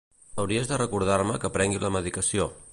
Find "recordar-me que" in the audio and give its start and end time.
0.81-1.53